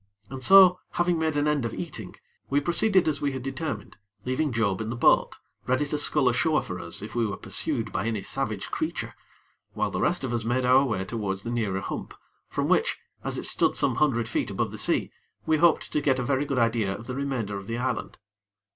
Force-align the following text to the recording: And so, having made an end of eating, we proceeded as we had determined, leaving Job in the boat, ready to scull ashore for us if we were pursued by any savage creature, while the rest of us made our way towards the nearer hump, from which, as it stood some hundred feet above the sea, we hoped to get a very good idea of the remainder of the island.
And 0.31 0.43
so, 0.43 0.79
having 0.93 1.19
made 1.19 1.37
an 1.37 1.47
end 1.47 1.63
of 1.63 1.75
eating, 1.75 2.15
we 2.49 2.59
proceeded 2.59 3.07
as 3.07 3.21
we 3.21 3.33
had 3.33 3.43
determined, 3.43 3.97
leaving 4.25 4.51
Job 4.51 4.81
in 4.81 4.89
the 4.89 4.95
boat, 4.95 5.37
ready 5.67 5.85
to 5.85 5.95
scull 5.95 6.27
ashore 6.27 6.63
for 6.63 6.79
us 6.79 7.03
if 7.03 7.13
we 7.13 7.23
were 7.23 7.37
pursued 7.37 7.91
by 7.91 8.07
any 8.07 8.23
savage 8.23 8.71
creature, 8.71 9.13
while 9.73 9.91
the 9.91 10.01
rest 10.01 10.23
of 10.23 10.33
us 10.33 10.43
made 10.43 10.65
our 10.65 10.83
way 10.85 11.05
towards 11.05 11.43
the 11.43 11.51
nearer 11.51 11.81
hump, 11.81 12.15
from 12.49 12.67
which, 12.67 12.97
as 13.23 13.37
it 13.37 13.45
stood 13.45 13.75
some 13.75 13.97
hundred 13.97 14.27
feet 14.27 14.49
above 14.49 14.71
the 14.71 14.79
sea, 14.79 15.11
we 15.45 15.57
hoped 15.57 15.93
to 15.93 16.01
get 16.01 16.17
a 16.17 16.23
very 16.23 16.45
good 16.45 16.57
idea 16.57 16.97
of 16.97 17.05
the 17.05 17.13
remainder 17.13 17.55
of 17.55 17.67
the 17.67 17.77
island. 17.77 18.17